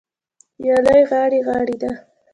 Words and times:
وياله 0.61 0.97
غاړې 1.09 1.39
غاړې 1.47 1.75
ده. 1.81 1.91